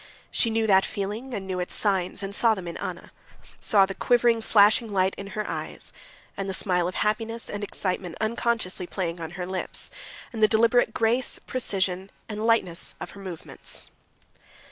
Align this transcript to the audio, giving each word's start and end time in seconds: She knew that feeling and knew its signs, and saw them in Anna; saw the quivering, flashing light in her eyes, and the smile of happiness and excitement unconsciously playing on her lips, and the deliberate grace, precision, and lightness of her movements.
She 0.31 0.49
knew 0.49 0.65
that 0.65 0.83
feeling 0.83 1.31
and 1.31 1.45
knew 1.45 1.59
its 1.59 1.75
signs, 1.75 2.23
and 2.23 2.33
saw 2.33 2.55
them 2.55 2.67
in 2.67 2.75
Anna; 2.77 3.11
saw 3.59 3.85
the 3.85 3.93
quivering, 3.93 4.41
flashing 4.41 4.91
light 4.91 5.13
in 5.15 5.27
her 5.37 5.47
eyes, 5.47 5.93
and 6.35 6.49
the 6.49 6.55
smile 6.55 6.87
of 6.87 6.95
happiness 6.95 7.51
and 7.51 7.63
excitement 7.63 8.17
unconsciously 8.19 8.87
playing 8.87 9.21
on 9.21 9.29
her 9.37 9.45
lips, 9.45 9.91
and 10.33 10.41
the 10.41 10.47
deliberate 10.47 10.91
grace, 10.91 11.37
precision, 11.45 12.09
and 12.27 12.47
lightness 12.47 12.95
of 12.99 13.11
her 13.11 13.19
movements. 13.21 13.91